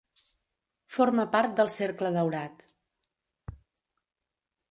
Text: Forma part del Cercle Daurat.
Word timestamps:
Forma 0.95 1.25
part 1.35 1.53
del 1.59 1.69
Cercle 1.75 2.11
Daurat. 2.17 2.65